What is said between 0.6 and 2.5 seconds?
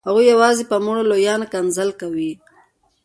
په مړو لویان ښکنځل کوي.